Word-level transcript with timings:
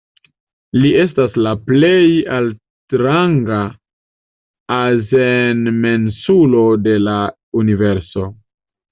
Li 0.83 0.91
estas 1.01 1.35
la 1.47 1.49
plej 1.65 2.05
altranga 2.37 3.57
azenmensulo 4.77 6.63
de 6.87 6.95
la 7.09 7.19
universo. 7.63 8.25